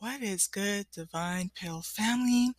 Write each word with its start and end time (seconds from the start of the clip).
What 0.00 0.22
is 0.22 0.46
good, 0.46 0.86
Divine 0.92 1.50
Pale 1.56 1.82
Family? 1.82 2.52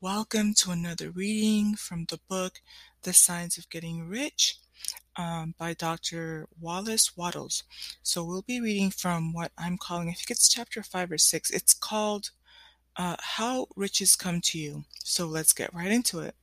Welcome 0.00 0.54
to 0.54 0.72
another 0.72 1.12
reading 1.12 1.76
from 1.76 2.04
the 2.10 2.18
book 2.28 2.60
The 3.02 3.12
Science 3.12 3.56
of 3.56 3.70
Getting 3.70 4.08
Rich 4.08 4.58
um, 5.14 5.54
by 5.56 5.74
Dr. 5.74 6.48
Wallace 6.60 7.16
Wattles. 7.16 7.62
So 8.02 8.24
we'll 8.24 8.42
be 8.42 8.60
reading 8.60 8.90
from 8.90 9.32
what 9.32 9.52
I'm 9.56 9.78
calling, 9.78 10.08
I 10.08 10.14
think 10.14 10.32
it's 10.32 10.48
chapter 10.48 10.82
five 10.82 11.12
or 11.12 11.18
six. 11.18 11.48
It's 11.48 11.74
called 11.74 12.32
uh, 12.96 13.14
How 13.20 13.68
Riches 13.76 14.16
Come 14.16 14.40
to 14.40 14.58
You. 14.58 14.82
So 15.04 15.26
let's 15.26 15.52
get 15.52 15.72
right 15.72 15.92
into 15.92 16.18
it. 16.18 16.34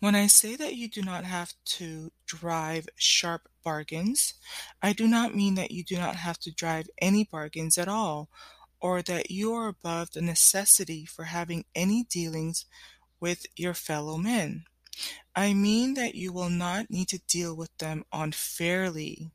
When 0.00 0.16
I 0.16 0.26
say 0.26 0.56
that 0.56 0.74
you 0.74 0.88
do 0.88 1.00
not 1.00 1.22
have 1.22 1.52
to 1.76 2.10
drive 2.26 2.88
sharp 2.96 3.48
bargains, 3.64 4.34
I 4.82 4.92
do 4.92 5.06
not 5.08 5.34
mean 5.34 5.54
that 5.54 5.70
you 5.70 5.84
do 5.84 5.96
not 5.96 6.16
have 6.16 6.38
to 6.40 6.52
drive 6.52 6.88
any 6.98 7.24
bargains 7.24 7.78
at 7.78 7.88
all, 7.88 8.28
or 8.80 9.02
that 9.02 9.30
you 9.30 9.52
are 9.54 9.68
above 9.68 10.12
the 10.12 10.20
necessity 10.20 11.04
for 11.04 11.24
having 11.24 11.64
any 11.74 12.04
dealings 12.04 12.66
with 13.20 13.46
your 13.56 13.74
fellow 13.74 14.16
men. 14.16 14.64
I 15.34 15.52
mean 15.52 15.94
that 15.94 16.14
you 16.14 16.32
will 16.32 16.50
not 16.50 16.90
need 16.90 17.08
to 17.08 17.18
deal 17.18 17.54
with 17.54 17.76
them 17.78 18.04
unfairly. 18.12 19.30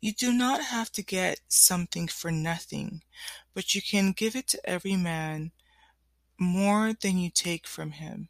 You 0.00 0.12
do 0.12 0.32
not 0.32 0.64
have 0.64 0.90
to 0.92 1.02
get 1.02 1.40
something 1.48 2.08
for 2.08 2.32
nothing, 2.32 3.02
but 3.54 3.74
you 3.74 3.82
can 3.82 4.12
give 4.12 4.34
it 4.34 4.48
to 4.48 4.68
every 4.68 4.96
man 4.96 5.52
more 6.38 6.92
than 6.92 7.18
you 7.18 7.30
take 7.30 7.66
from 7.66 7.92
him. 7.92 8.28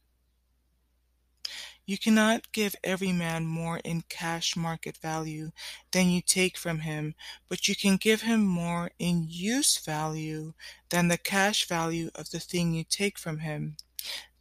You 1.85 1.99
cannot 1.99 2.53
give 2.53 2.77
every 2.85 3.11
man 3.13 3.45
more 3.47 3.79
in 3.79 4.03
cash 4.09 4.55
market 4.55 4.97
value 4.99 5.51
than 5.91 6.11
you 6.11 6.23
take 6.23 6.57
from 6.57 6.81
him, 6.81 7.17
but 7.49 7.67
you 7.67 7.75
can 7.75 7.97
give 7.97 8.23
him 8.23 8.45
more 8.47 8.93
in 9.01 9.27
use 9.29 9.79
value 9.79 10.55
than 10.91 11.09
the 11.09 11.19
cash 11.19 11.67
value 11.67 12.11
of 12.15 12.31
the 12.31 12.39
thing 12.39 12.73
you 12.73 12.85
take 12.85 13.19
from 13.19 13.41
him. 13.41 13.77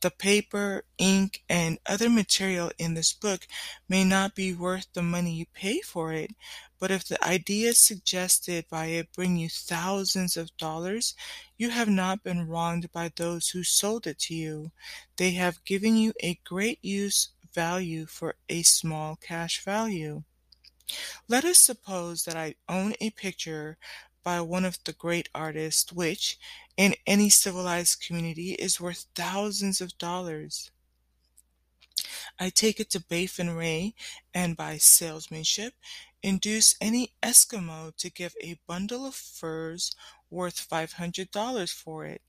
The 0.01 0.11
paper, 0.11 0.85
ink, 0.97 1.43
and 1.47 1.77
other 1.85 2.09
material 2.09 2.71
in 2.79 2.95
this 2.95 3.13
book 3.13 3.47
may 3.87 4.03
not 4.03 4.33
be 4.33 4.53
worth 4.53 4.87
the 4.93 5.03
money 5.03 5.33
you 5.33 5.45
pay 5.53 5.81
for 5.81 6.11
it, 6.11 6.31
but 6.79 6.89
if 6.89 7.07
the 7.07 7.23
ideas 7.23 7.77
suggested 7.77 8.67
by 8.67 8.87
it 8.87 9.13
bring 9.13 9.37
you 9.37 9.49
thousands 9.49 10.37
of 10.37 10.57
dollars, 10.57 11.13
you 11.57 11.69
have 11.69 11.87
not 11.89 12.23
been 12.23 12.47
wronged 12.47 12.91
by 12.91 13.11
those 13.15 13.49
who 13.49 13.63
sold 13.63 14.07
it 14.07 14.17
to 14.17 14.33
you. 14.33 14.71
They 15.17 15.31
have 15.31 15.63
given 15.65 15.95
you 15.95 16.13
a 16.23 16.39
great 16.43 16.79
use 16.81 17.29
value 17.53 18.05
for 18.05 18.35
a 18.49 18.63
small 18.63 19.15
cash 19.15 19.63
value. 19.63 20.23
Let 21.27 21.45
us 21.45 21.59
suppose 21.59 22.25
that 22.25 22.35
I 22.35 22.55
own 22.67 22.95
a 22.99 23.11
picture 23.11 23.77
by 24.23 24.41
one 24.41 24.65
of 24.65 24.77
the 24.83 24.93
great 24.93 25.29
artists, 25.33 25.91
which, 25.91 26.37
in 26.77 26.95
any 27.07 27.29
civilized 27.29 28.05
community, 28.05 28.51
is 28.53 28.79
worth 28.79 29.07
thousands 29.15 29.81
of 29.81 29.97
dollars. 29.97 30.71
I 32.39 32.49
take 32.49 32.79
it 32.79 32.89
to 32.91 32.99
Baffin 32.99 33.57
Bay 33.57 33.93
and 34.33 34.57
by 34.57 34.77
salesmanship 34.77 35.73
induce 36.23 36.75
any 36.79 37.13
Eskimo 37.23 37.95
to 37.97 38.09
give 38.09 38.35
a 38.41 38.59
bundle 38.67 39.05
of 39.05 39.15
furs 39.15 39.95
worth 40.29 40.59
five 40.59 40.93
hundred 40.93 41.31
dollars 41.31 41.71
for 41.71 42.05
it. 42.05 42.21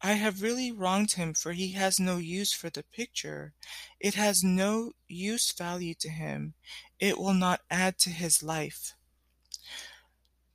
I 0.00 0.12
have 0.14 0.42
really 0.42 0.72
wronged 0.72 1.12
him 1.12 1.34
for 1.34 1.52
he 1.52 1.72
has 1.72 2.00
no 2.00 2.18
use 2.18 2.52
for 2.52 2.70
the 2.70 2.82
picture. 2.82 3.54
It 4.00 4.14
has 4.14 4.44
no 4.44 4.92
use 5.08 5.52
value 5.52 5.94
to 5.96 6.08
him. 6.08 6.54
It 6.98 7.18
will 7.18 7.34
not 7.34 7.62
add 7.70 7.98
to 8.00 8.10
his 8.10 8.42
life. 8.42 8.94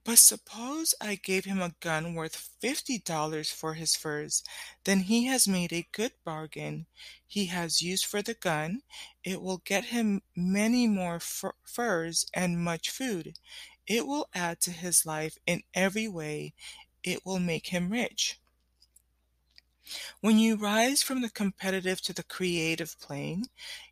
But 0.03 0.17
suppose 0.17 0.95
I 0.99 1.15
gave 1.15 1.45
him 1.45 1.61
a 1.61 1.75
gun 1.79 2.15
worth 2.15 2.49
fifty 2.59 2.97
dollars 2.97 3.51
for 3.51 3.75
his 3.75 3.95
furs, 3.95 4.43
then 4.83 5.01
he 5.01 5.25
has 5.25 5.47
made 5.47 5.71
a 5.71 5.87
good 5.91 6.13
bargain. 6.23 6.87
He 7.27 7.45
has 7.47 7.83
use 7.83 8.01
for 8.03 8.23
the 8.23 8.33
gun. 8.33 8.81
It 9.23 9.41
will 9.41 9.59
get 9.59 9.85
him 9.85 10.23
many 10.35 10.87
more 10.87 11.19
furs 11.19 12.25
and 12.33 12.63
much 12.63 12.89
food. 12.89 13.37
It 13.85 14.07
will 14.07 14.27
add 14.33 14.59
to 14.61 14.71
his 14.71 15.05
life 15.05 15.37
in 15.45 15.61
every 15.75 16.07
way. 16.07 16.55
It 17.03 17.23
will 17.25 17.39
make 17.39 17.67
him 17.67 17.91
rich. 17.91 18.40
When 20.21 20.39
you 20.39 20.55
rise 20.55 21.03
from 21.03 21.21
the 21.21 21.29
competitive 21.29 22.01
to 22.03 22.13
the 22.13 22.23
creative 22.23 22.97
plane, 22.99 23.45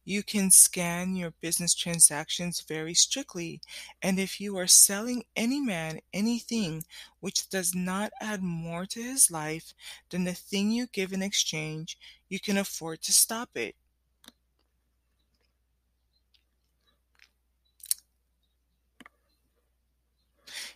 you 0.05 0.23
can 0.23 0.50
scan 0.50 1.16
your 1.16 1.31
business 1.41 1.75
transactions 1.75 2.61
very 2.61 2.94
strictly, 2.94 3.61
and 4.01 4.19
if 4.19 4.39
you 4.39 4.57
are 4.57 4.67
selling 4.67 5.23
any 5.35 5.59
man 5.59 5.99
anything 6.13 6.83
which 7.19 7.49
does 7.49 7.75
not 7.75 8.11
add 8.22 8.41
more 8.41 8.85
to 8.88 9.03
his 9.03 9.29
life 9.29 9.73
than 10.09 10.23
the 10.23 10.33
thing 10.33 10.72
you 10.72 10.88
give 10.88 11.13
in 11.13 11.22
exchange, 11.22 11.97
you 12.29 12.39
can 12.39 12.57
afford 12.57 13.01
to 13.03 13.11
stop 13.11 13.55
it. 13.55 13.75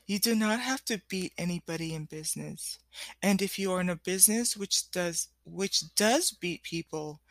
You 0.06 0.20
do 0.20 0.36
not 0.36 0.60
have 0.60 0.84
to 0.86 1.02
beat 1.10 1.34
anybody 1.38 1.94
in 1.94 2.06
business. 2.06 2.80
And 3.22 3.42
if 3.42 3.58
you 3.58 3.72
are 3.72 3.82
in 3.82 3.90
a 3.90 3.96
business 3.96 4.58
which 4.58 4.92
does 4.92 5.30
which 5.46 5.96
does 5.96 6.32
beat 6.32 6.64
people, 6.64 7.22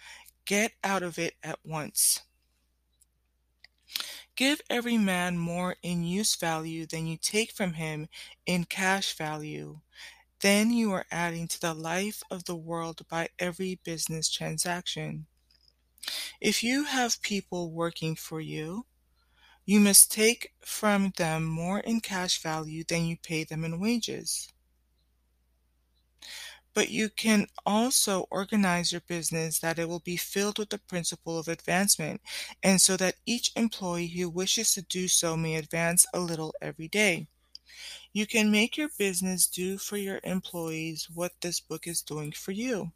get 0.47 0.73
out 0.83 1.03
of 1.03 1.19
it 1.19 1.35
at 1.43 1.59
once. 1.65 2.23
Give 4.37 4.61
every 4.71 4.97
man 4.97 5.37
more 5.37 5.77
in 5.83 6.03
use 6.03 6.35
value 6.37 6.87
than 6.87 7.07
you 7.07 7.19
take 7.19 7.53
from 7.53 7.75
him 7.75 8.09
in 8.47 8.65
cash 8.65 9.17
value. 9.17 9.81
Then 10.41 10.73
you 10.73 10.93
are 10.93 11.07
adding 11.11 11.47
to 11.49 11.61
the 11.61 11.75
life 11.75 12.23
of 12.31 12.45
the 12.45 12.57
world 12.57 13.03
by 13.09 13.29
every 13.39 13.81
business 13.85 14.31
transaction. 14.31 15.27
If 16.41 16.65
you 16.65 16.85
have 16.85 17.23
people 17.23 17.71
working 17.71 18.17
for 18.17 18.41
you, 18.41 18.87
you 19.65 19.81
must 19.81 20.13
take 20.13 20.53
from 20.61 21.13
them 21.17 21.45
more 21.45 21.81
in 21.81 22.01
cash 22.01 22.43
value 22.43 22.85
than 22.85 23.05
you 23.05 23.17
pay 23.17 23.45
them 23.45 23.65
in 23.65 23.81
wages. 23.81 24.49
But 26.75 26.89
you 26.89 27.11
can 27.11 27.49
also 27.67 28.27
organize 28.31 28.93
your 28.93 29.03
business 29.03 29.59
that 29.59 29.79
it 29.79 29.89
will 29.89 30.01
be 30.01 30.17
filled 30.17 30.59
with 30.59 30.71
the 30.71 30.79
principle 30.79 31.39
of 31.39 31.47
advancement, 31.47 32.23
and 32.63 32.81
so 32.81 32.97
that 32.97 33.17
each 33.27 33.53
employee 33.55 34.09
who 34.09 34.31
wishes 34.31 34.73
to 34.75 34.83
do 34.83 35.07
so 35.07 35.37
may 35.37 35.57
advance 35.57 36.07
a 36.15 36.21
little 36.21 36.55
every 36.63 36.89
day. 36.89 37.29
You 38.13 38.27
can 38.27 38.51
make 38.51 38.77
your 38.77 38.89
business 38.99 39.47
do 39.47 39.79
for 39.79 39.97
your 39.97 40.21
employees 40.25 41.09
what 41.13 41.33
this 41.41 41.61
book 41.61 41.87
is 41.87 42.03
doing 42.03 42.33
for 42.33 42.53
you. 42.53 42.93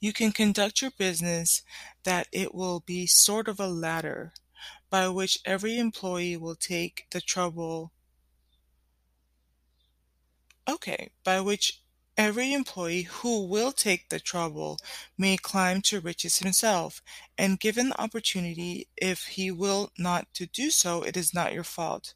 You 0.00 0.12
can 0.12 0.32
conduct 0.32 0.82
your 0.82 0.92
business 0.92 1.62
that 2.04 2.28
it 2.32 2.54
will 2.54 2.80
be 2.80 3.06
sort 3.06 3.48
of 3.48 3.60
a 3.60 3.68
ladder 3.68 4.32
by 4.90 5.08
which 5.08 5.38
every 5.44 5.78
employee 5.78 6.36
will 6.36 6.56
take 6.56 7.06
the 7.10 7.20
trouble 7.20 7.92
okay, 10.68 11.10
by 11.24 11.40
which 11.40 11.80
every 12.16 12.52
employee 12.52 13.02
who 13.02 13.46
will 13.46 13.72
take 13.72 14.08
the 14.08 14.20
trouble 14.20 14.78
may 15.18 15.36
climb 15.36 15.82
to 15.82 16.00
riches 16.00 16.38
himself, 16.38 17.02
and 17.36 17.60
given 17.60 17.90
the 17.90 18.00
opportunity, 18.00 18.88
if 18.96 19.24
he 19.24 19.50
will 19.50 19.92
not 19.98 20.26
to 20.34 20.46
do 20.46 20.70
so, 20.70 21.02
it 21.02 21.16
is 21.16 21.34
not 21.34 21.52
your 21.52 21.64
fault. 21.64 22.14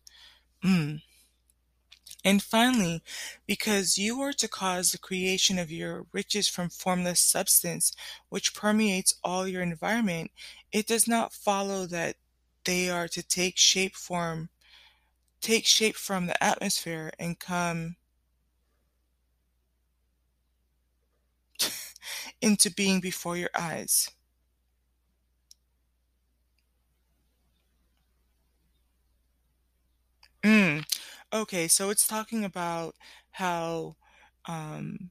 Mm. 0.64 1.02
And 2.22 2.42
finally, 2.42 3.02
because 3.46 3.96
you 3.96 4.20
are 4.20 4.32
to 4.34 4.48
cause 4.48 4.92
the 4.92 4.98
creation 4.98 5.58
of 5.58 5.70
your 5.70 6.06
riches 6.12 6.48
from 6.48 6.68
formless 6.68 7.20
substance, 7.20 7.92
which 8.28 8.54
permeates 8.54 9.14
all 9.24 9.48
your 9.48 9.62
environment, 9.62 10.30
it 10.70 10.86
does 10.86 11.08
not 11.08 11.32
follow 11.32 11.86
that 11.86 12.16
they 12.64 12.90
are 12.90 13.08
to 13.08 13.22
take 13.22 13.56
shape 13.58 13.94
form 13.96 14.50
take 15.40 15.66
shape 15.66 15.96
from 15.96 16.26
the 16.26 16.42
atmosphere 16.44 17.12
and 17.18 17.38
come 17.40 17.96
into 22.42 22.70
being 22.70 23.00
before 23.00 23.36
your 23.36 23.50
eyes. 23.54 24.10
Mm. 30.42 30.84
Okay, 31.32 31.68
so 31.68 31.90
it's 31.90 32.06
talking 32.06 32.44
about 32.44 32.94
how 33.32 33.96
um, 34.46 35.10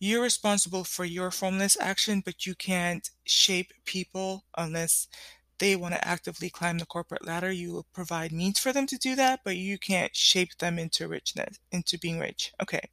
you're 0.00 0.22
responsible 0.22 0.84
for 0.84 1.04
your 1.04 1.30
formless 1.30 1.78
action, 1.80 2.22
but 2.24 2.46
you 2.46 2.54
can't 2.56 3.10
shape 3.26 3.72
people 3.86 4.44
unless 4.56 5.08
they 5.58 5.76
want 5.76 5.94
to 5.94 6.06
actively 6.06 6.50
climb 6.50 6.78
the 6.78 6.86
corporate 6.86 7.26
ladder, 7.26 7.50
you 7.50 7.72
will 7.72 7.86
provide 7.92 8.32
means 8.32 8.58
for 8.58 8.72
them 8.72 8.86
to 8.86 8.98
do 8.98 9.14
that, 9.16 9.40
but 9.44 9.56
you 9.56 9.78
can't 9.78 10.14
shape 10.14 10.58
them 10.58 10.78
into 10.78 11.08
richness, 11.08 11.58
into 11.70 11.98
being 11.98 12.18
rich. 12.18 12.52
Okay. 12.62 12.90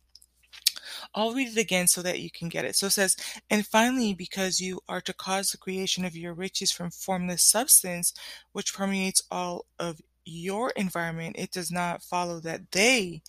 I'll 1.15 1.33
read 1.33 1.49
it 1.49 1.57
again 1.57 1.87
so 1.87 2.01
that 2.01 2.19
you 2.19 2.29
can 2.29 2.49
get 2.49 2.65
it. 2.65 2.75
So 2.75 2.87
it 2.87 2.91
says, 2.91 3.15
and 3.49 3.65
finally, 3.65 4.13
because 4.13 4.59
you 4.59 4.81
are 4.87 5.01
to 5.01 5.13
cause 5.13 5.51
the 5.51 5.57
creation 5.57 6.05
of 6.05 6.15
your 6.15 6.33
riches 6.33 6.71
from 6.71 6.91
formless 6.91 7.43
substance, 7.43 8.13
which 8.51 8.73
permeates 8.73 9.23
all 9.31 9.65
of 9.79 10.01
your 10.25 10.71
environment, 10.71 11.35
it 11.37 11.51
does 11.51 11.71
not 11.71 12.03
follow 12.03 12.39
that 12.41 12.71
they 12.71 13.21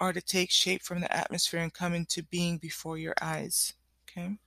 are 0.00 0.12
to 0.12 0.20
take 0.20 0.50
shape 0.50 0.82
from 0.82 1.00
the 1.00 1.14
atmosphere 1.14 1.60
and 1.60 1.74
come 1.74 1.94
into 1.94 2.22
being 2.22 2.58
before 2.58 2.98
your 2.98 3.14
eyes. 3.20 3.74
Okay? 4.10 4.38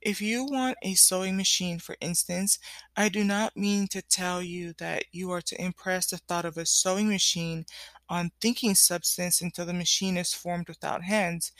If 0.00 0.20
you 0.20 0.44
want 0.44 0.78
a 0.82 0.94
sewing 0.94 1.36
machine, 1.36 1.78
for 1.78 1.96
instance, 2.00 2.58
I 2.96 3.08
do 3.08 3.24
not 3.24 3.56
mean 3.56 3.88
to 3.88 4.02
tell 4.02 4.42
you 4.42 4.72
that 4.78 5.04
you 5.12 5.30
are 5.30 5.42
to 5.42 5.60
impress 5.60 6.06
the 6.06 6.18
thought 6.18 6.44
of 6.44 6.56
a 6.56 6.66
sewing 6.66 7.08
machine 7.08 7.66
on 8.08 8.32
thinking 8.40 8.74
substance 8.74 9.40
until 9.40 9.66
the 9.66 9.72
machine 9.72 10.16
is 10.16 10.34
formed 10.34 10.68
without 10.68 11.04
hands 11.04 11.52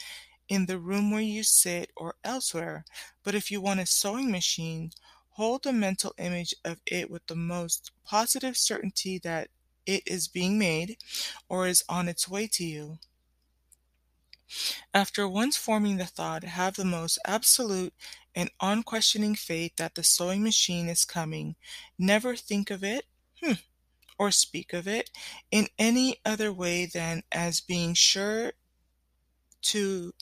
in 0.49 0.67
the 0.67 0.79
room 0.79 1.11
where 1.11 1.21
you 1.23 1.43
sit 1.43 1.91
or 1.97 2.15
elsewhere. 2.25 2.85
But 3.23 3.35
if 3.35 3.51
you 3.51 3.61
want 3.61 3.81
a 3.81 3.87
sewing 3.87 4.31
machine, 4.31 4.93
hold 5.31 5.65
the 5.65 5.73
mental 5.73 6.15
image 6.19 6.55
of 6.65 6.81
it 6.87 7.11
with 7.11 7.27
the 7.27 7.37
most 7.37 7.91
positive 8.05 8.57
certainty 8.57 9.19
that 9.19 9.49
it 9.87 10.03
is 10.07 10.29
being 10.29 10.59
made 10.59 10.97
or 11.49 11.67
is 11.67 11.85
on 11.89 12.09
its 12.09 12.29
way 12.29 12.47
to 12.49 12.65
you. 12.65 12.99
After 14.93 15.29
once 15.29 15.57
forming 15.57 15.97
the 15.97 16.07
thought, 16.07 16.45
have 16.45 16.77
the 16.77 16.85
most 16.85 17.19
absolute 17.27 17.95
and 18.35 18.51
unquestioning 18.61 19.35
faith 19.35 19.77
that 19.77 19.95
the 19.95 20.05
sewing 20.05 20.43
machine 20.43 20.89
is 20.89 21.05
coming. 21.05 21.57
Never 21.99 22.37
think 22.37 22.71
of 22.71 22.83
it, 22.85 23.07
hmm, 23.43 23.55
or 24.19 24.31
speak 24.31 24.73
of 24.73 24.89
it 24.89 25.11
in 25.51 25.69
any 25.79 26.21
other 26.25 26.53
way 26.53 26.87
than 26.87 27.23
as 27.33 27.61
being 27.61 27.95
sure 27.95 28.53
to 29.63 30.13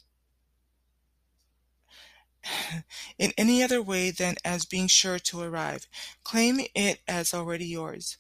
in 3.18 3.32
any 3.36 3.62
other 3.62 3.82
way 3.82 4.10
than 4.10 4.36
as 4.44 4.64
being 4.64 4.88
sure 4.88 5.18
to 5.18 5.40
arrive. 5.40 5.86
Claim 6.24 6.60
it 6.74 7.00
as 7.06 7.34
already 7.34 7.66
yours. 7.66 8.18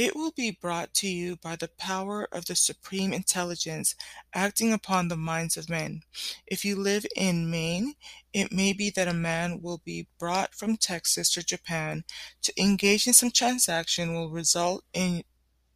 It 0.00 0.16
will 0.16 0.30
be 0.30 0.50
brought 0.50 0.94
to 0.94 1.08
you 1.08 1.36
by 1.36 1.56
the 1.56 1.68
power 1.68 2.26
of 2.32 2.46
the 2.46 2.54
supreme 2.54 3.12
intelligence 3.12 3.94
acting 4.32 4.72
upon 4.72 5.08
the 5.08 5.16
minds 5.16 5.58
of 5.58 5.68
men. 5.68 6.04
If 6.46 6.64
you 6.64 6.74
live 6.76 7.04
in 7.14 7.50
Maine, 7.50 7.92
it 8.32 8.50
may 8.50 8.72
be 8.72 8.88
that 8.96 9.08
a 9.08 9.12
man 9.12 9.60
will 9.60 9.82
be 9.84 10.08
brought 10.18 10.54
from 10.54 10.78
Texas 10.78 11.36
or 11.36 11.42
Japan 11.42 12.04
to 12.40 12.58
engage 12.58 13.06
in 13.06 13.12
some 13.12 13.30
transaction 13.30 14.14
will 14.14 14.30
result 14.30 14.84
in 14.94 15.22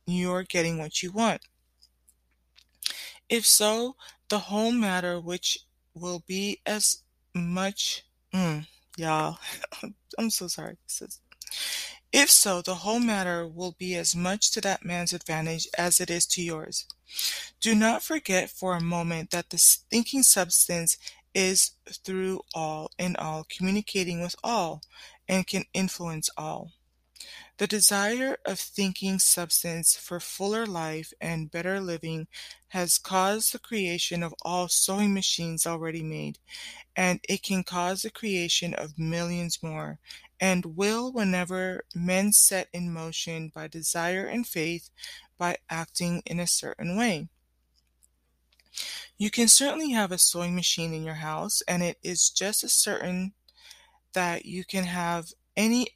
your 0.06 0.42
getting 0.42 0.78
what 0.78 1.02
you 1.02 1.12
want. 1.12 1.42
If 3.28 3.44
so, 3.44 3.94
the 4.30 4.38
whole 4.38 4.72
matter 4.72 5.20
which 5.20 5.66
will 5.92 6.24
be 6.26 6.62
as 6.64 7.02
much 7.34 8.06
mm, 8.32 8.66
y'all 8.96 9.36
i'm 10.18 10.30
so 10.30 10.46
sorry 10.46 10.76
if 12.14 12.30
so 12.30 12.62
the 12.62 12.76
whole 12.76 13.00
matter 13.00 13.44
will 13.44 13.74
be 13.76 13.96
as 13.96 14.14
much 14.14 14.52
to 14.52 14.60
that 14.60 14.84
man's 14.84 15.12
advantage 15.12 15.66
as 15.76 16.00
it 16.00 16.08
is 16.08 16.24
to 16.26 16.40
yours. 16.40 16.86
Do 17.60 17.74
not 17.74 18.04
forget 18.04 18.48
for 18.48 18.76
a 18.76 18.80
moment 18.80 19.32
that 19.32 19.50
the 19.50 19.56
thinking 19.56 20.22
substance 20.22 20.96
is 21.34 21.72
through 22.04 22.42
all 22.54 22.92
in 23.00 23.16
all 23.16 23.44
communicating 23.50 24.22
with 24.22 24.36
all 24.44 24.80
and 25.28 25.44
can 25.44 25.64
influence 25.74 26.30
all 26.36 26.70
the 27.58 27.66
desire 27.66 28.36
of 28.44 28.58
thinking 28.58 29.18
substance 29.18 29.96
for 29.96 30.18
fuller 30.18 30.66
life 30.66 31.12
and 31.20 31.50
better 31.50 31.80
living 31.80 32.26
has 32.68 32.98
caused 32.98 33.52
the 33.52 33.58
creation 33.58 34.22
of 34.22 34.34
all 34.42 34.68
sewing 34.68 35.14
machines 35.14 35.66
already 35.66 36.02
made, 36.02 36.38
and 36.96 37.20
it 37.28 37.42
can 37.42 37.62
cause 37.62 38.02
the 38.02 38.10
creation 38.10 38.74
of 38.74 38.98
millions 38.98 39.62
more, 39.62 39.98
and 40.40 40.76
will 40.76 41.12
whenever 41.12 41.84
men 41.94 42.32
set 42.32 42.68
in 42.72 42.92
motion 42.92 43.52
by 43.54 43.68
desire 43.68 44.26
and 44.26 44.46
faith 44.46 44.90
by 45.38 45.56
acting 45.70 46.22
in 46.26 46.40
a 46.40 46.46
certain 46.46 46.96
way. 46.96 47.28
You 49.16 49.30
can 49.30 49.46
certainly 49.46 49.90
have 49.92 50.10
a 50.10 50.18
sewing 50.18 50.56
machine 50.56 50.92
in 50.92 51.04
your 51.04 51.14
house, 51.14 51.62
and 51.68 51.82
it 51.82 51.98
is 52.02 52.30
just 52.30 52.64
as 52.64 52.72
certain 52.72 53.32
that 54.12 54.44
you 54.44 54.64
can 54.64 54.84
have 54.84 55.32
any 55.56 55.88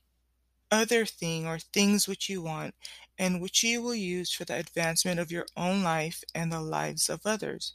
other 0.70 1.04
thing 1.04 1.46
or 1.46 1.58
things 1.58 2.06
which 2.08 2.28
you 2.28 2.42
want, 2.42 2.74
and 3.18 3.40
which 3.40 3.62
you 3.62 3.82
will 3.82 3.94
use 3.94 4.32
for 4.32 4.44
the 4.44 4.56
advancement 4.56 5.18
of 5.20 5.30
your 5.30 5.46
own 5.56 5.82
life 5.82 6.22
and 6.34 6.52
the 6.52 6.60
lives 6.60 7.08
of 7.08 7.20
others. 7.24 7.74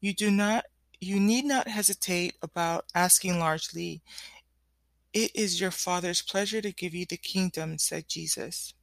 You 0.00 0.14
do 0.14 0.30
not 0.30 0.64
you 1.00 1.20
need 1.20 1.44
not 1.44 1.68
hesitate 1.68 2.34
about 2.42 2.86
asking 2.94 3.38
largely. 3.38 4.02
It 5.12 5.30
is 5.34 5.60
your 5.60 5.70
Father's 5.70 6.22
pleasure 6.22 6.60
to 6.60 6.72
give 6.72 6.92
you 6.92 7.06
the 7.06 7.16
kingdom, 7.16 7.78
said 7.78 8.08
Jesus. 8.08 8.74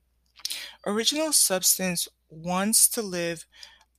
Original 0.85 1.33
substance 1.33 2.07
wants 2.29 2.87
to 2.89 3.01
live 3.01 3.45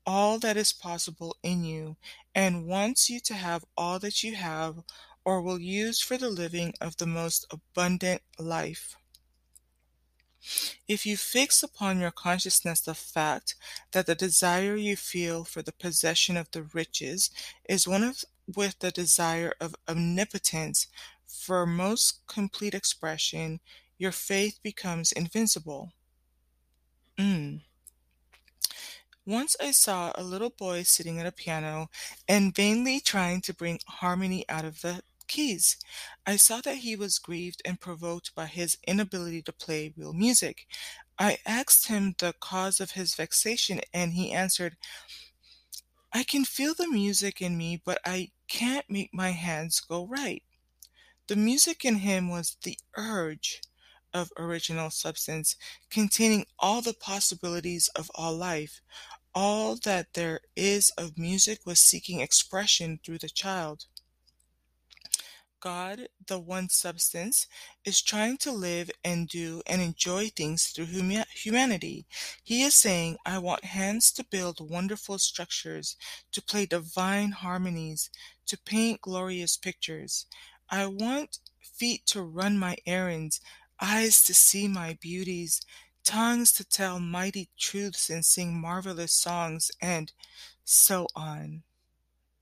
all 0.07 0.39
that 0.39 0.57
is 0.57 0.73
possible 0.73 1.37
in 1.43 1.65
you 1.65 1.97
and 2.35 2.67
wants 2.67 3.11
you 3.11 3.21
to 3.21 3.35
have 3.35 3.65
all 3.77 3.99
that 3.99 4.23
you 4.23 4.35
have 4.35 4.77
or 5.25 5.43
will 5.43 5.61
use 5.61 6.01
for 6.01 6.17
the 6.17 6.31
living 6.31 6.73
of 6.81 6.97
the 6.97 7.07
most 7.07 7.47
abundant 7.51 8.23
life. 8.39 8.97
If 10.89 11.05
you 11.05 11.17
fix 11.17 11.63
upon 11.63 12.01
your 12.01 12.13
consciousness 12.13 12.81
the 12.81 12.95
fact 12.95 13.57
that 13.91 14.07
the 14.07 14.15
desire 14.15 14.77
you 14.77 14.97
feel 14.97 15.45
for 15.45 15.61
the 15.61 15.73
possession 15.73 16.37
of 16.37 16.51
the 16.53 16.63
riches 16.63 17.31
is 17.69 17.89
one 17.89 18.05
of 18.05 18.25
with 18.55 18.79
the 18.79 18.93
desire 18.93 19.53
of 19.61 19.75
omnipotence 19.89 20.87
for 21.27 21.67
most 21.67 22.25
complete 22.29 22.75
expression, 22.75 23.59
your 23.99 24.13
faith 24.13 24.61
becomes 24.63 25.11
invincible. 25.11 25.93
Mm. 27.19 27.63
Once 29.25 29.57
I 29.61 29.73
saw 29.73 30.13
a 30.15 30.23
little 30.23 30.51
boy 30.51 30.85
sitting 30.85 31.19
at 31.19 31.27
a 31.27 31.33
piano 31.33 31.91
and 32.29 32.55
vainly 32.55 33.01
trying 33.01 33.41
to 33.43 33.55
bring 33.55 33.81
harmony 33.87 34.45
out 34.49 34.65
of 34.65 34.83
the 34.83 35.03
keys. 35.27 35.77
I 36.27 36.37
saw 36.37 36.61
that 36.63 36.79
he 36.79 36.97
was 36.97 37.19
grieved 37.19 37.63
and 37.65 37.81
provoked 37.81 38.35
by 38.35 38.47
his 38.47 38.79
inability 38.87 39.43
to 39.43 39.53
play 39.53 39.93
real 39.97 40.13
music. 40.13 40.67
I 41.19 41.39
asked 41.47 41.89
him 41.89 42.15
the 42.19 42.35
cause 42.41 42.81
of 42.81 42.93
his 42.93 43.15
vexation, 43.15 43.81
and 43.93 44.13
he 44.13 44.33
answered, 44.33 44.77
I 46.13 46.25
can 46.25 46.45
feel 46.45 46.75
the 46.75 46.89
music 46.89 47.43
in 47.43 47.57
me, 47.59 47.81
but 47.85 47.99
I 48.05 48.31
can't 48.49 48.89
make 48.89 49.13
my 49.13 49.31
hands 49.31 49.81
go 49.81 50.07
right. 50.07 50.43
The 51.27 51.37
music 51.37 51.85
in 51.85 51.97
him 51.97 52.31
was 52.31 52.57
the 52.63 52.79
urge 52.97 53.61
of 54.15 54.33
original 54.39 54.91
substance, 54.91 55.57
containing 55.91 56.47
all 56.59 56.81
the 56.81 56.95
possibilities 56.95 57.89
of 57.97 58.11
all 58.15 58.35
life. 58.35 58.81
All 59.35 59.77
that 59.85 60.15
there 60.15 60.41
is 60.55 60.91
of 60.97 61.19
music 61.19 61.61
was 61.67 61.81
seeking 61.81 62.21
expression 62.21 63.01
through 63.05 63.19
the 63.19 63.29
child. 63.29 63.87
God, 65.67 66.07
the 66.29 66.39
one 66.39 66.69
substance, 66.69 67.49
is 67.85 68.01
trying 68.01 68.37
to 68.37 68.53
live 68.53 68.89
and 69.03 69.27
do 69.29 69.63
and 69.67 69.83
enjoy 69.83 70.29
things 70.29 70.67
through 70.67 70.87
humanity. 71.35 72.07
He 72.45 72.63
is 72.63 72.77
saying, 72.77 73.17
I 73.27 73.39
want 73.39 73.65
hands 73.65 74.13
to 74.13 74.25
build 74.25 74.71
wonderful 74.71 75.19
structures, 75.19 75.97
to 76.31 76.41
play 76.41 76.67
divine 76.67 77.33
harmonies, 77.33 78.11
to 78.47 78.57
paint 78.57 79.01
glorious 79.01 79.57
pictures. 79.57 80.27
I 80.71 80.87
want 80.87 81.41
feet 81.61 82.07
to 82.13 82.23
run 82.23 82.61
my 82.61 82.77
errands, 82.87 83.41
eyes 83.81 84.23
to 84.27 84.35
see 84.35 84.69
my 84.69 84.97
beauties, 85.01 85.63
tongues 86.05 86.53
to 86.53 86.65
tell 86.65 87.01
mighty 87.01 87.49
truths 87.59 88.09
and 88.09 88.25
sing 88.25 88.55
marvelous 88.55 89.13
songs, 89.13 89.73
and 89.83 90.13
so 90.63 91.09
on. 91.17 91.65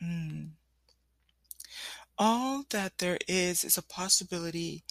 Mm. 0.02 0.50
All 2.18 2.64
that 2.71 2.99
there 2.99 3.18
is 3.26 3.64
is 3.64 3.76
a 3.76 3.83
possibility. 3.83 4.85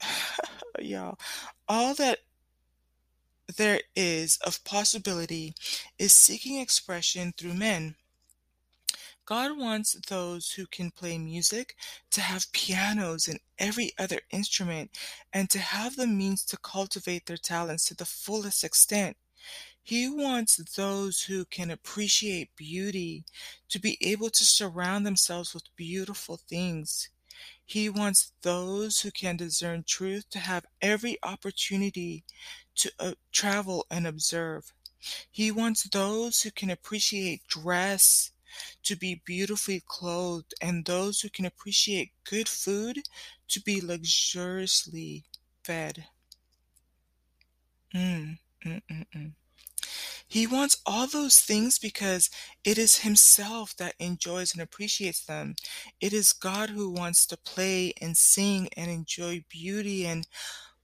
Y'all, 0.80 1.18
all 1.68 1.94
that 1.94 2.20
there 3.56 3.80
is 3.94 4.38
of 4.44 4.62
possibility 4.64 5.54
is 5.98 6.12
seeking 6.12 6.60
expression 6.60 7.32
through 7.36 7.54
men. 7.54 7.94
God 9.24 9.58
wants 9.58 9.94
those 10.08 10.52
who 10.52 10.66
can 10.66 10.92
play 10.92 11.18
music 11.18 11.74
to 12.12 12.20
have 12.20 12.52
pianos 12.52 13.26
and 13.26 13.40
every 13.58 13.92
other 13.98 14.20
instrument 14.30 14.90
and 15.32 15.50
to 15.50 15.58
have 15.58 15.96
the 15.96 16.06
means 16.06 16.44
to 16.44 16.56
cultivate 16.56 17.26
their 17.26 17.36
talents 17.36 17.86
to 17.86 17.94
the 17.94 18.04
fullest 18.04 18.62
extent. 18.62 19.16
He 19.82 20.08
wants 20.08 20.56
those 20.74 21.22
who 21.22 21.44
can 21.44 21.70
appreciate 21.70 22.56
beauty 22.56 23.24
to 23.68 23.78
be 23.78 23.98
able 24.00 24.30
to 24.30 24.44
surround 24.44 25.06
themselves 25.06 25.54
with 25.54 25.74
beautiful 25.76 26.36
things. 26.36 27.08
He 27.64 27.88
wants 27.88 28.32
those 28.42 29.00
who 29.00 29.10
can 29.10 29.36
discern 29.36 29.84
truth 29.84 30.28
to 30.30 30.38
have 30.38 30.66
every 30.80 31.18
opportunity 31.22 32.24
to 32.76 32.92
uh, 32.98 33.12
travel 33.32 33.86
and 33.90 34.06
observe. 34.06 34.72
He 35.30 35.50
wants 35.50 35.84
those 35.84 36.42
who 36.42 36.50
can 36.50 36.70
appreciate 36.70 37.46
dress 37.48 38.32
to 38.84 38.96
be 38.96 39.22
beautifully 39.24 39.82
clothed, 39.86 40.54
and 40.60 40.84
those 40.84 41.20
who 41.20 41.28
can 41.28 41.44
appreciate 41.44 42.12
good 42.24 42.48
food 42.48 43.02
to 43.48 43.60
be 43.60 43.80
luxuriously 43.80 45.24
fed. 45.62 46.06
Mm, 47.94 48.38
mm, 48.64 48.82
mm, 48.90 49.06
Mm-mm. 49.14 49.32
He 50.28 50.46
wants 50.46 50.78
all 50.84 51.06
those 51.06 51.38
things 51.38 51.78
because 51.78 52.30
it 52.64 52.78
is 52.78 52.98
Himself 52.98 53.76
that 53.76 53.94
enjoys 53.98 54.52
and 54.52 54.62
appreciates 54.62 55.24
them. 55.24 55.54
It 56.00 56.12
is 56.12 56.32
God 56.32 56.70
who 56.70 56.90
wants 56.90 57.26
to 57.26 57.36
play 57.36 57.92
and 58.00 58.16
sing 58.16 58.68
and 58.76 58.90
enjoy 58.90 59.44
beauty 59.48 60.06
and 60.06 60.26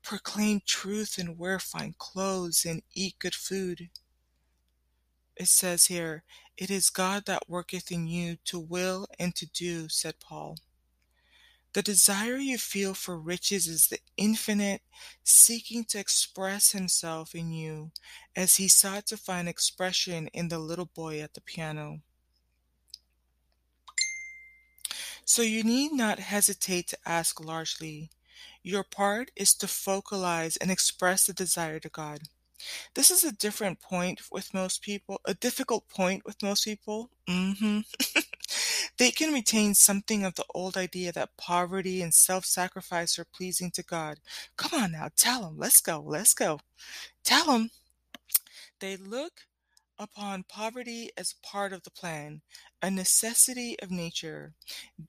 proclaim 0.03 0.61
truth 0.67 1.19
and 1.19 1.39
wear 1.39 1.59
fine 1.59 1.95
clothes 1.99 2.65
and 2.65 2.83
eat 2.95 3.19
good 3.19 3.35
food. 3.35 3.91
It 5.37 5.49
says 5.49 5.87
here, 5.87 6.25
It 6.57 6.71
is 6.71 6.91
God 6.91 7.25
that 7.27 7.49
worketh 7.49 7.91
in 7.91 8.07
you 8.07 8.37
to 8.47 8.59
will 8.59 9.07
and 9.19 9.35
to 9.37 9.47
do, 9.47 9.89
said 9.89 10.15
Paul. 10.21 10.59
The 11.75 11.83
desire 11.83 12.37
you 12.39 12.57
feel 12.57 12.95
for 12.95 13.19
riches 13.19 13.67
is 13.67 13.89
the 13.89 13.99
infinite 14.17 14.81
seeking 15.23 15.85
to 15.87 15.99
express 15.99 16.71
himself 16.73 17.35
in 17.35 17.53
you 17.53 17.93
as 18.35 18.57
he 18.57 18.69
sought 18.69 19.07
to 19.09 19.17
find 19.19 19.49
expression 19.49 20.29
in 20.29 20.49
the 20.49 20.59
little 20.59 20.87
boy 20.87 21.21
at 21.21 21.35
the 21.35 21.41
piano. 21.43 22.01
So 25.25 25.43
you 25.43 25.63
need 25.65 25.93
not 25.93 26.19
hesitate 26.21 26.87
to 26.89 26.99
ask 27.05 27.41
largely. 27.41 28.11
Your 28.63 28.85
part 28.85 29.31
is 29.35 29.55
to 29.57 29.67
focalize 29.67 30.57
and 30.57 30.71
express 30.71 31.27
the 31.27 31.33
desire 31.33 31.81
to 31.81 31.89
God. 31.89 32.23
This 32.95 33.11
is 33.11 33.25
a 33.25 33.33
different 33.33 33.81
point 33.81 34.23
with 34.33 34.55
most 34.55 34.83
people, 34.83 35.21
a 35.27 35.35
difficult 35.35 35.89
point 35.89 36.25
with 36.27 36.43
most 36.43 36.65
people. 36.65 37.11
hmm 37.29 37.81
they 38.99 39.11
can 39.11 39.33
retain 39.33 39.75
something 39.75 40.25
of 40.25 40.35
the 40.35 40.45
old 40.55 40.77
idea 40.77 41.13
that 41.13 41.37
poverty 41.37 42.03
and 42.03 42.13
self 42.15 42.45
sacrifice 42.45 43.19
are 43.19 43.25
pleasing 43.25 43.71
to 43.73 43.83
God. 43.83 44.19
Come 44.57 44.81
on 44.81 44.93
now, 44.93 45.09
tell 45.17 45.43
them. 45.43 45.55
Let's 45.59 45.81
go. 45.81 46.03
Let's 46.05 46.35
go. 46.35 46.61
Tell 47.25 47.47
them. 47.47 47.71
They 48.81 48.97
look 48.97 49.47
upon 49.99 50.45
poverty 50.49 51.11
as 51.17 51.37
part 51.43 51.73
of 51.73 51.85
the 51.85 51.91
plan, 51.91 52.41
a 52.83 52.91
necessity 52.91 53.77
of 53.81 53.91
nature. 53.91 54.53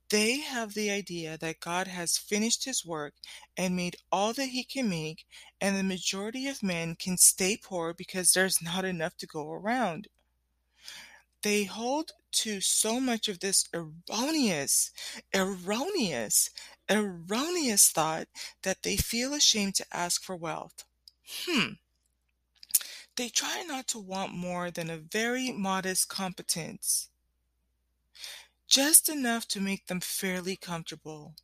They 0.10 0.40
have 0.40 0.74
the 0.74 0.92
idea 0.92 1.38
that 1.40 1.60
God 1.60 1.88
has 1.88 2.18
finished 2.18 2.66
his 2.66 2.86
work 2.86 3.14
and 3.58 3.76
made 3.76 3.96
all 4.12 4.34
that 4.34 4.50
he 4.50 4.64
can 4.64 4.90
make, 4.90 5.26
and 5.60 5.76
the 5.76 5.84
majority 5.84 6.48
of 6.48 6.62
men 6.64 6.96
can 6.96 7.18
stay 7.18 7.58
poor 7.58 7.94
because 7.94 8.32
there's 8.32 8.62
not 8.62 8.86
enough 8.86 9.18
to 9.18 9.28
go 9.28 9.52
around. 9.52 10.08
They 11.42 11.64
hold 11.64 12.12
to 12.34 12.62
so 12.62 13.00
much 13.00 13.28
of 13.28 13.40
this 13.40 13.66
erroneous, 13.74 14.92
erroneous, 15.34 16.50
erroneous 16.90 17.90
thought 17.90 18.28
that 18.64 18.84
they 18.84 18.98
feel 18.98 19.34
ashamed 19.34 19.76
to 19.76 19.86
ask 19.92 20.22
for 20.22 20.36
wealth. 20.36 20.84
Hmm. 21.46 21.74
They 23.16 23.30
try 23.30 23.64
not 23.64 23.88
to 23.90 24.00
want 24.00 24.34
more 24.34 24.72
than 24.72 24.90
a 24.90 24.98
very 24.98 25.52
modest 25.52 26.10
competence, 26.10 27.10
just 28.68 29.08
enough 29.08 29.48
to 29.50 29.62
make 29.62 29.88
them 29.88 30.00
fairly 30.00 30.56
comfortable. 30.56 31.36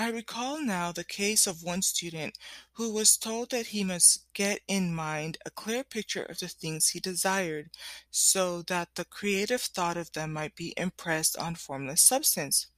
I 0.00 0.08
recall 0.08 0.62
now 0.62 0.92
the 0.92 1.04
case 1.04 1.46
of 1.46 1.62
one 1.62 1.82
student 1.82 2.38
who 2.72 2.90
was 2.90 3.18
told 3.18 3.50
that 3.50 3.66
he 3.66 3.84
must 3.84 4.24
get 4.32 4.60
in 4.66 4.94
mind 4.94 5.36
a 5.44 5.50
clear 5.50 5.84
picture 5.84 6.22
of 6.22 6.38
the 6.38 6.48
things 6.48 6.88
he 6.88 7.00
desired, 7.00 7.68
so 8.10 8.62
that 8.62 8.94
the 8.94 9.04
creative 9.04 9.60
thought 9.60 9.98
of 9.98 10.10
them 10.12 10.32
might 10.32 10.56
be 10.56 10.72
impressed 10.78 11.36
on 11.36 11.54
formless 11.54 12.00
substance. 12.00 12.68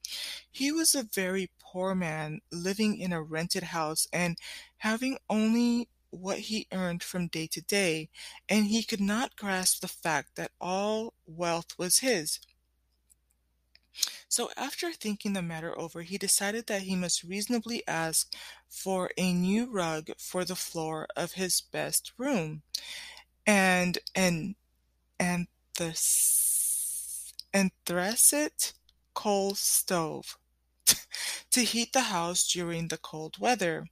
He 0.51 0.69
was 0.69 0.95
a 0.95 1.03
very 1.03 1.49
poor 1.61 1.95
man 1.95 2.41
living 2.51 2.99
in 2.99 3.13
a 3.13 3.21
rented 3.23 3.63
house 3.63 4.05
and 4.11 4.37
having 4.79 5.17
only 5.29 5.87
what 6.09 6.39
he 6.39 6.67
earned 6.73 7.03
from 7.03 7.27
day 7.29 7.47
to 7.47 7.61
day, 7.61 8.09
and 8.49 8.65
he 8.65 8.83
could 8.83 8.99
not 8.99 9.37
grasp 9.37 9.79
the 9.79 9.87
fact 9.87 10.35
that 10.35 10.51
all 10.59 11.13
wealth 11.25 11.73
was 11.77 11.99
his. 11.99 12.41
So, 14.33 14.49
after 14.57 14.91
thinking 14.91 15.33
the 15.33 15.43
matter 15.43 15.77
over, 15.77 16.01
he 16.01 16.17
decided 16.17 16.65
that 16.65 16.81
he 16.81 16.95
must 16.95 17.21
reasonably 17.21 17.87
ask 17.87 18.33
for 18.67 19.11
a 19.15 19.31
new 19.31 19.69
rug 19.69 20.09
for 20.17 20.43
the 20.43 20.55
floor 20.55 21.07
of 21.15 21.33
his 21.33 21.61
best 21.61 22.13
room, 22.17 22.63
and 23.45 23.99
and 24.15 24.55
and 25.19 25.47
an 25.79 25.93
anthracite 27.53 28.73
coal 29.13 29.53
stove 29.53 30.39
to 31.51 31.61
heat 31.61 31.93
the 31.93 32.01
house 32.01 32.47
during 32.47 32.87
the 32.87 32.97
cold 32.97 33.37
weather. 33.37 33.87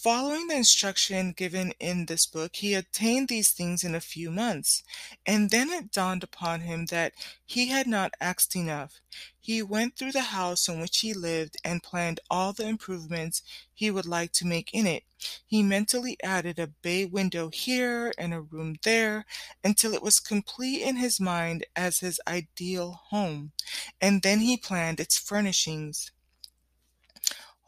Following 0.00 0.48
the 0.48 0.56
instruction 0.56 1.32
given 1.32 1.74
in 1.78 2.06
this 2.06 2.24
book, 2.26 2.56
he 2.56 2.72
attained 2.72 3.28
these 3.28 3.50
things 3.50 3.84
in 3.84 3.94
a 3.94 4.00
few 4.00 4.30
months, 4.30 4.82
and 5.26 5.50
then 5.50 5.70
it 5.70 5.92
dawned 5.92 6.24
upon 6.24 6.62
him 6.62 6.86
that 6.86 7.12
he 7.44 7.68
had 7.68 7.86
not 7.86 8.14
asked 8.18 8.56
enough. 8.56 9.00
He 9.38 9.62
went 9.62 9.96
through 9.96 10.12
the 10.12 10.32
house 10.32 10.66
in 10.66 10.80
which 10.80 11.00
he 11.00 11.12
lived 11.12 11.56
and 11.62 11.82
planned 11.82 12.20
all 12.30 12.54
the 12.54 12.66
improvements 12.66 13.42
he 13.72 13.90
would 13.90 14.06
like 14.06 14.32
to 14.32 14.46
make 14.46 14.72
in 14.72 14.86
it. 14.86 15.04
He 15.46 15.62
mentally 15.62 16.16
added 16.24 16.58
a 16.58 16.68
bay 16.68 17.04
window 17.04 17.50
here 17.50 18.14
and 18.16 18.32
a 18.32 18.40
room 18.40 18.76
there 18.82 19.26
until 19.62 19.92
it 19.92 20.02
was 20.02 20.20
complete 20.20 20.80
in 20.80 20.96
his 20.96 21.20
mind 21.20 21.66
as 21.76 21.98
his 22.00 22.18
ideal 22.26 23.02
home, 23.10 23.52
and 24.00 24.22
then 24.22 24.40
he 24.40 24.56
planned 24.56 25.00
its 25.00 25.18
furnishings. 25.18 26.10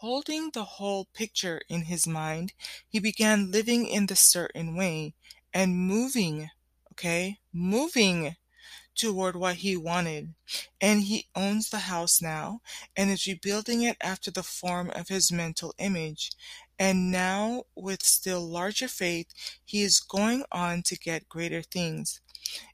Holding 0.04 0.50
the 0.50 0.64
whole 0.64 1.06
picture 1.14 1.62
in 1.66 1.84
his 1.84 2.06
mind, 2.06 2.52
he 2.87 2.99
began 2.99 3.50
living 3.50 3.87
in 3.87 4.04
the 4.04 4.14
certain 4.14 4.76
way 4.76 5.14
and 5.50 5.75
moving, 5.75 6.50
okay, 6.92 7.38
moving 7.54 8.37
toward 8.94 9.34
what 9.34 9.54
he 9.54 9.78
wanted. 9.78 10.34
And 10.78 11.04
he 11.04 11.28
owns 11.34 11.70
the 11.70 11.88
house 11.88 12.20
now 12.20 12.61
and 12.94 13.08
is 13.11 13.26
rebuilding 13.26 13.80
it 13.80 13.96
after 13.99 14.30
the 14.30 14.42
form 14.42 14.90
of 14.90 15.08
his 15.08 15.32
mental 15.32 15.73
image. 15.78 16.32
And 16.78 17.11
now, 17.11 17.64
with 17.75 18.02
still 18.02 18.46
larger 18.46 18.88
faith, 18.88 19.28
he 19.64 19.80
is 19.80 20.00
going 20.00 20.44
on 20.52 20.82
to 20.82 20.99
get 20.99 21.30
greater 21.30 21.62
things. 21.62 22.20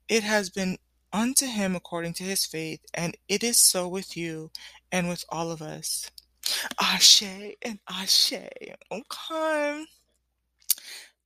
It 0.08 0.24
has 0.24 0.50
been 0.50 0.78
unto 1.12 1.46
him 1.46 1.76
according 1.76 2.14
to 2.14 2.24
his 2.24 2.44
faith, 2.44 2.80
and 2.92 3.16
it 3.28 3.44
is 3.44 3.60
so 3.60 3.86
with 3.86 4.16
you 4.16 4.50
and 4.90 5.08
with 5.08 5.24
all 5.28 5.52
of 5.52 5.62
us. 5.62 6.10
Ashe 6.80 7.22
and 7.62 7.78
Ashe. 7.88 8.32
Okay. 8.90 9.84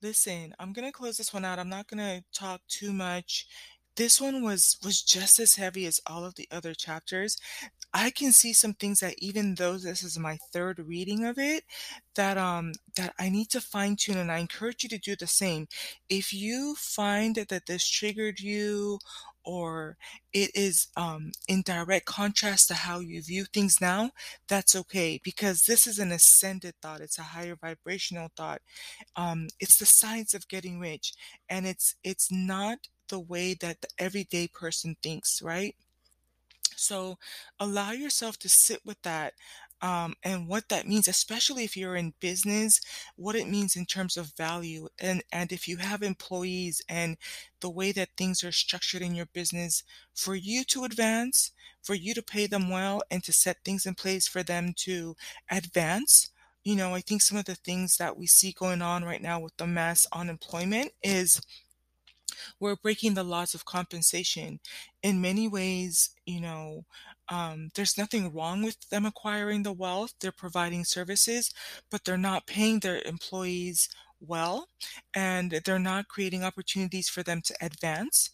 Listen, 0.02 0.54
I'm 0.58 0.72
gonna 0.72 0.92
close 0.92 1.16
this 1.16 1.32
one 1.32 1.44
out. 1.44 1.58
I'm 1.58 1.68
not 1.68 1.88
gonna 1.88 2.22
talk 2.34 2.60
too 2.68 2.92
much. 2.92 3.46
This 3.96 4.20
one 4.20 4.42
was 4.42 4.76
was 4.84 5.02
just 5.02 5.38
as 5.38 5.54
heavy 5.54 5.86
as 5.86 6.00
all 6.06 6.24
of 6.24 6.34
the 6.34 6.48
other 6.50 6.74
chapters. 6.74 7.38
I 7.94 8.10
can 8.10 8.32
see 8.32 8.52
some 8.52 8.74
things 8.74 9.00
that 9.00 9.14
even 9.18 9.54
though 9.54 9.78
this 9.78 10.02
is 10.02 10.18
my 10.18 10.38
third 10.52 10.80
reading 10.80 11.24
of 11.24 11.38
it, 11.38 11.64
that 12.16 12.36
um 12.38 12.72
that 12.96 13.14
I 13.18 13.28
need 13.30 13.50
to 13.50 13.60
fine 13.60 13.96
tune 13.96 14.18
and 14.18 14.32
I 14.32 14.38
encourage 14.38 14.82
you 14.82 14.88
to 14.90 14.98
do 14.98 15.16
the 15.16 15.26
same. 15.28 15.68
If 16.08 16.32
you 16.34 16.74
find 16.76 17.36
that 17.36 17.66
this 17.66 17.88
triggered 17.88 18.40
you 18.40 18.98
or 19.44 19.96
it 20.32 20.50
is 20.54 20.88
um, 20.96 21.32
in 21.48 21.62
direct 21.62 22.06
contrast 22.06 22.68
to 22.68 22.74
how 22.74 23.00
you 23.00 23.22
view 23.22 23.44
things 23.44 23.80
now, 23.80 24.10
that's 24.48 24.74
okay 24.76 25.20
because 25.22 25.64
this 25.66 25.86
is 25.86 25.98
an 25.98 26.12
ascended 26.12 26.74
thought. 26.82 27.00
It's 27.00 27.18
a 27.18 27.22
higher 27.22 27.56
vibrational 27.56 28.30
thought. 28.36 28.62
Um, 29.16 29.48
it's 29.60 29.78
the 29.78 29.86
science 29.86 30.34
of 30.34 30.48
getting 30.48 30.80
rich, 30.80 31.14
and 31.48 31.66
it's 31.66 31.96
it's 32.04 32.30
not 32.32 32.88
the 33.08 33.20
way 33.20 33.54
that 33.54 33.80
the 33.82 33.88
everyday 33.98 34.48
person 34.48 34.96
thinks, 35.02 35.42
right? 35.42 35.76
So 36.76 37.18
allow 37.60 37.92
yourself 37.92 38.38
to 38.40 38.48
sit 38.48 38.84
with 38.84 39.00
that 39.02 39.34
um, 39.84 40.14
and 40.22 40.48
what 40.48 40.70
that 40.70 40.88
means, 40.88 41.06
especially 41.08 41.62
if 41.62 41.76
you're 41.76 41.94
in 41.94 42.14
business, 42.18 42.80
what 43.16 43.36
it 43.36 43.46
means 43.46 43.76
in 43.76 43.84
terms 43.84 44.16
of 44.16 44.34
value. 44.34 44.88
And, 44.98 45.22
and 45.30 45.52
if 45.52 45.68
you 45.68 45.76
have 45.76 46.02
employees 46.02 46.80
and 46.88 47.18
the 47.60 47.68
way 47.68 47.92
that 47.92 48.16
things 48.16 48.42
are 48.42 48.50
structured 48.50 49.02
in 49.02 49.14
your 49.14 49.26
business 49.26 49.82
for 50.14 50.34
you 50.34 50.64
to 50.64 50.84
advance, 50.84 51.50
for 51.82 51.94
you 51.94 52.14
to 52.14 52.22
pay 52.22 52.46
them 52.46 52.70
well, 52.70 53.02
and 53.10 53.22
to 53.24 53.32
set 53.32 53.58
things 53.62 53.84
in 53.84 53.94
place 53.94 54.26
for 54.26 54.42
them 54.42 54.72
to 54.78 55.16
advance. 55.50 56.30
You 56.62 56.76
know, 56.76 56.94
I 56.94 57.02
think 57.02 57.20
some 57.20 57.36
of 57.36 57.44
the 57.44 57.54
things 57.54 57.98
that 57.98 58.16
we 58.16 58.26
see 58.26 58.52
going 58.58 58.80
on 58.80 59.04
right 59.04 59.20
now 59.20 59.38
with 59.38 59.54
the 59.58 59.66
mass 59.66 60.06
unemployment 60.14 60.92
is 61.02 61.42
we're 62.60 62.76
breaking 62.76 63.14
the 63.14 63.24
laws 63.24 63.54
of 63.54 63.64
compensation. 63.64 64.60
In 65.02 65.20
many 65.20 65.48
ways, 65.48 66.10
you 66.26 66.40
know, 66.40 66.84
um, 67.28 67.70
there's 67.74 67.98
nothing 67.98 68.32
wrong 68.32 68.62
with 68.62 68.88
them 68.90 69.06
acquiring 69.06 69.62
the 69.62 69.72
wealth. 69.72 70.14
They're 70.20 70.32
providing 70.32 70.84
services, 70.84 71.52
but 71.90 72.04
they're 72.04 72.16
not 72.18 72.46
paying 72.46 72.80
their 72.80 73.00
employees 73.04 73.88
well, 74.20 74.68
and 75.14 75.60
they're 75.64 75.78
not 75.78 76.08
creating 76.08 76.44
opportunities 76.44 77.08
for 77.08 77.22
them 77.22 77.42
to 77.42 77.54
advance 77.60 78.30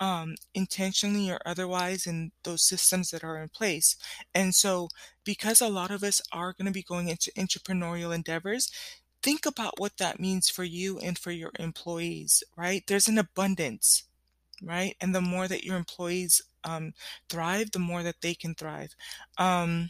um, 0.00 0.34
intentionally 0.54 1.30
or 1.30 1.38
otherwise 1.46 2.06
in 2.06 2.32
those 2.42 2.66
systems 2.66 3.10
that 3.10 3.24
are 3.24 3.40
in 3.40 3.48
place. 3.48 3.96
And 4.34 4.54
so, 4.54 4.88
because 5.24 5.60
a 5.60 5.68
lot 5.68 5.90
of 5.90 6.02
us 6.02 6.20
are 6.32 6.52
going 6.52 6.66
to 6.66 6.72
be 6.72 6.82
going 6.82 7.08
into 7.08 7.30
entrepreneurial 7.38 8.14
endeavors, 8.14 8.70
think 9.24 9.46
about 9.46 9.80
what 9.80 9.96
that 9.96 10.20
means 10.20 10.50
for 10.50 10.64
you 10.64 10.98
and 10.98 11.18
for 11.18 11.30
your 11.30 11.50
employees, 11.58 12.44
right? 12.56 12.84
There's 12.86 13.08
an 13.08 13.16
abundance, 13.16 14.04
right? 14.62 14.94
And 15.00 15.14
the 15.14 15.22
more 15.22 15.48
that 15.48 15.64
your 15.64 15.78
employees 15.78 16.42
um, 16.62 16.92
thrive, 17.30 17.70
the 17.70 17.78
more 17.78 18.02
that 18.02 18.20
they 18.20 18.34
can 18.34 18.54
thrive. 18.54 18.94
Um, 19.38 19.88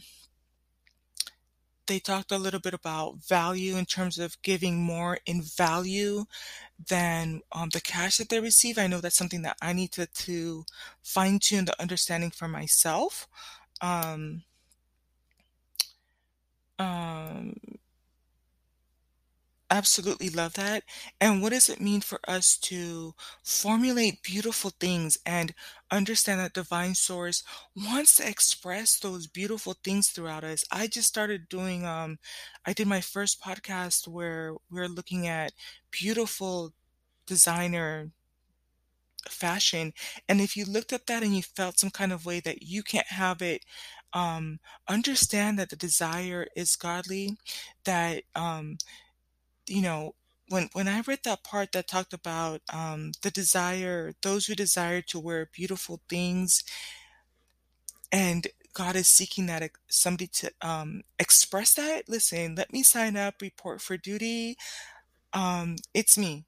they 1.87 1.99
talked 1.99 2.31
a 2.31 2.37
little 2.37 2.61
bit 2.61 2.73
about 2.73 3.17
value 3.27 3.75
in 3.75 3.85
terms 3.85 4.17
of 4.17 4.41
giving 4.41 4.81
more 4.81 5.19
in 5.25 5.41
value 5.41 6.23
than 6.87 7.41
um, 7.51 7.69
the 7.69 7.81
cash 7.81 8.17
that 8.17 8.29
they 8.29 8.39
receive. 8.39 8.77
I 8.77 8.87
know 8.87 9.01
that's 9.01 9.17
something 9.17 9.41
that 9.41 9.57
I 9.61 9.73
need 9.73 9.91
to, 9.91 10.05
to 10.05 10.65
fine 11.03 11.39
tune 11.39 11.65
the 11.65 11.79
understanding 11.79 12.31
for 12.31 12.47
myself. 12.47 13.27
Um, 13.81 14.43
absolutely 19.77 20.29
love 20.29 20.53
that. 20.53 20.83
And 21.19 21.41
what 21.41 21.51
does 21.51 21.69
it 21.69 21.79
mean 21.81 22.01
for 22.01 22.19
us 22.27 22.57
to 22.59 23.13
formulate 23.43 24.23
beautiful 24.23 24.71
things 24.79 25.17
and 25.25 25.53
understand 25.91 26.39
that 26.39 26.53
divine 26.53 26.95
source 26.95 27.43
wants 27.75 28.15
to 28.17 28.27
express 28.27 28.97
those 28.99 29.27
beautiful 29.27 29.75
things 29.83 30.09
throughout 30.09 30.43
us? 30.43 30.63
I 30.71 30.87
just 30.87 31.07
started 31.07 31.49
doing 31.49 31.85
um 31.85 32.17
I 32.65 32.73
did 32.73 32.87
my 32.87 33.01
first 33.01 33.41
podcast 33.41 34.07
where 34.07 34.53
we're 34.69 34.87
looking 34.87 35.27
at 35.27 35.53
beautiful 35.91 36.73
designer 37.27 38.11
fashion 39.29 39.91
and 40.29 40.39
if 40.39 40.55
you 40.55 40.65
looked 40.65 40.93
at 40.93 41.07
that 41.07 41.23
and 41.23 41.35
you 41.35 41.41
felt 41.41 41.79
some 41.79 41.89
kind 41.89 42.13
of 42.13 42.25
way 42.27 42.39
that 42.39 42.61
you 42.61 42.83
can't 42.83 43.07
have 43.07 43.41
it 43.41 43.65
um 44.13 44.59
understand 44.87 45.57
that 45.57 45.69
the 45.69 45.75
desire 45.75 46.45
is 46.55 46.75
godly 46.75 47.35
that 47.85 48.23
um 48.35 48.77
you 49.67 49.81
know, 49.81 50.15
when 50.49 50.69
when 50.73 50.87
I 50.87 51.01
read 51.01 51.19
that 51.23 51.43
part 51.43 51.71
that 51.71 51.87
talked 51.87 52.13
about 52.13 52.61
um, 52.71 53.13
the 53.21 53.31
desire, 53.31 54.13
those 54.21 54.45
who 54.45 54.55
desire 54.55 55.01
to 55.03 55.19
wear 55.19 55.49
beautiful 55.51 56.01
things, 56.09 56.63
and 58.11 58.47
God 58.73 58.95
is 58.95 59.07
seeking 59.07 59.45
that 59.47 59.69
somebody 59.87 60.27
to 60.27 60.51
um, 60.61 61.01
express 61.19 61.73
that. 61.75 62.09
Listen, 62.09 62.55
let 62.55 62.71
me 62.73 62.83
sign 62.83 63.17
up, 63.17 63.35
report 63.41 63.81
for 63.81 63.97
duty. 63.97 64.57
Um, 65.33 65.77
it's 65.93 66.17
me. 66.17 66.45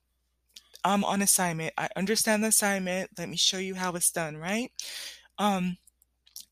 I'm 0.83 1.03
on 1.03 1.21
assignment. 1.21 1.73
I 1.77 1.89
understand 1.95 2.43
the 2.43 2.49
assignment. 2.49 3.11
Let 3.17 3.29
me 3.29 3.37
show 3.37 3.57
you 3.57 3.75
how 3.75 3.93
it's 3.95 4.11
done, 4.11 4.37
right? 4.37 4.71
Um, 5.37 5.77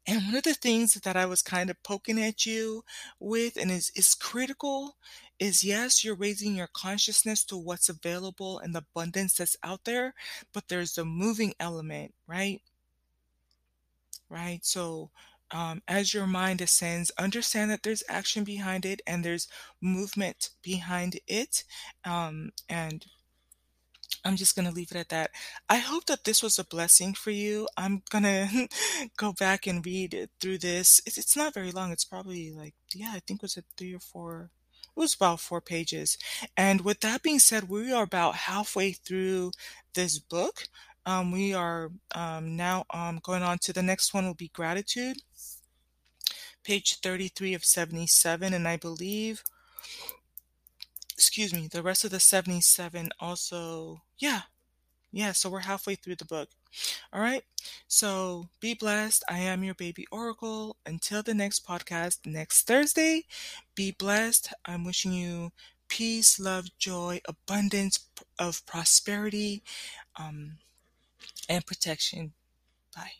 and 0.07 0.23
one 0.25 0.35
of 0.35 0.43
the 0.43 0.53
things 0.53 0.93
that 0.93 1.17
I 1.17 1.25
was 1.25 1.41
kind 1.41 1.69
of 1.69 1.81
poking 1.83 2.21
at 2.21 2.45
you 2.45 2.83
with 3.19 3.57
and 3.57 3.71
is 3.71 3.91
is 3.95 4.15
critical 4.15 4.97
is 5.39 5.63
yes, 5.63 6.03
you're 6.03 6.15
raising 6.15 6.55
your 6.55 6.69
consciousness 6.73 7.43
to 7.45 7.57
what's 7.57 7.89
available 7.89 8.59
and 8.59 8.73
the 8.73 8.79
abundance 8.79 9.35
that's 9.35 9.57
out 9.63 9.83
there, 9.85 10.13
but 10.53 10.67
there's 10.67 10.93
the 10.93 11.05
moving 11.05 11.53
element, 11.59 12.13
right? 12.27 12.61
Right? 14.29 14.65
So 14.65 15.11
um, 15.51 15.81
as 15.87 16.13
your 16.13 16.27
mind 16.27 16.61
ascends, 16.61 17.11
understand 17.17 17.71
that 17.71 17.83
there's 17.83 18.03
action 18.09 18.43
behind 18.43 18.85
it 18.85 19.01
and 19.05 19.23
there's 19.23 19.47
movement 19.81 20.49
behind 20.63 21.19
it. 21.27 21.63
Um, 22.03 22.51
and 22.67 23.05
I'm 24.23 24.35
just 24.35 24.55
going 24.55 24.67
to 24.67 24.73
leave 24.73 24.91
it 24.91 24.97
at 24.97 25.09
that. 25.09 25.31
I 25.69 25.77
hope 25.77 26.05
that 26.05 26.23
this 26.23 26.41
was 26.41 26.57
a 26.57 26.63
blessing 26.63 27.13
for 27.13 27.31
you. 27.31 27.67
I'm 27.77 28.01
going 28.09 28.23
to 28.23 28.67
go 29.17 29.33
back 29.33 29.67
and 29.67 29.85
read 29.85 30.13
it 30.13 30.31
through 30.39 30.59
this. 30.59 30.99
It's, 31.05 31.17
it's 31.17 31.37
not 31.37 31.53
very 31.53 31.71
long. 31.71 31.91
It's 31.91 32.05
probably 32.05 32.51
like, 32.51 32.73
yeah, 32.93 33.11
I 33.13 33.19
think 33.19 33.39
it 33.39 33.43
was 33.43 33.57
a 33.57 33.63
three 33.77 33.93
or 33.93 33.99
four. 33.99 34.49
It 34.95 34.99
was 34.99 35.13
about 35.13 35.39
four 35.39 35.61
pages. 35.61 36.17
And 36.55 36.81
with 36.81 37.01
that 37.01 37.21
being 37.21 37.39
said, 37.39 37.69
we 37.69 37.91
are 37.91 38.03
about 38.03 38.35
halfway 38.35 38.93
through 38.93 39.51
this 39.93 40.19
book. 40.19 40.67
Um, 41.05 41.31
we 41.31 41.53
are 41.53 41.91
um, 42.15 42.55
now 42.55 42.85
um, 42.91 43.19
going 43.21 43.43
on 43.43 43.59
to 43.59 43.73
the 43.73 43.83
next 43.83 44.13
one 44.13 44.25
will 44.25 44.33
be 44.33 44.47
gratitude, 44.47 45.17
page 46.63 46.99
33 47.01 47.53
of 47.53 47.63
77. 47.65 48.53
And 48.53 48.67
I 48.67 48.77
believe 48.77 49.43
excuse 51.15 51.53
me, 51.53 51.67
the 51.67 51.81
rest 51.81 52.03
of 52.03 52.11
the 52.11 52.19
77 52.19 53.09
also, 53.19 54.01
yeah, 54.17 54.41
yeah, 55.11 55.31
so 55.31 55.49
we're 55.49 55.61
halfway 55.61 55.95
through 55.95 56.15
the 56.15 56.25
book. 56.25 56.49
All 57.13 57.21
right, 57.21 57.43
so 57.87 58.49
be 58.59 58.73
blessed. 58.73 59.23
I 59.29 59.39
am 59.39 59.63
your 59.63 59.75
baby 59.75 60.05
oracle. 60.11 60.77
Until 60.85 61.23
the 61.23 61.33
next 61.33 61.65
podcast 61.65 62.25
next 62.25 62.67
Thursday, 62.67 63.23
be 63.75 63.91
blessed. 63.91 64.53
I'm 64.65 64.83
wishing 64.83 65.13
you 65.13 65.51
peace, 65.87 66.39
love, 66.39 66.65
joy, 66.77 67.21
abundance 67.27 68.07
of 68.39 68.65
prosperity, 68.65 69.63
um, 70.17 70.57
and 71.49 71.65
protection. 71.65 72.33
Bye. 72.95 73.11